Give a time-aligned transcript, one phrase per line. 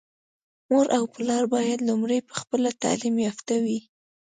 [0.69, 3.79] مور او پلار بايد لومړی په خپله تعليم يافته وي.